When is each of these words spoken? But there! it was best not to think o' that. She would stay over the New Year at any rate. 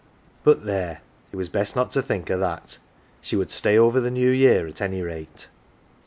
But 0.43 0.65
there! 0.65 1.01
it 1.31 1.35
was 1.35 1.47
best 1.47 1.75
not 1.75 1.91
to 1.91 2.01
think 2.01 2.31
o' 2.31 2.37
that. 2.39 2.79
She 3.21 3.35
would 3.35 3.51
stay 3.51 3.77
over 3.77 3.99
the 4.01 4.09
New 4.09 4.31
Year 4.31 4.65
at 4.65 4.81
any 4.81 5.03
rate. 5.03 5.47